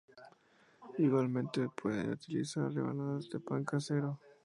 Igualmente 0.97 1.61
se 1.61 1.69
pueden 1.69 2.09
utilizar 2.09 2.73
rebanadas 2.73 3.29
de 3.29 3.39
pan 3.39 3.63
casero. 3.63 4.19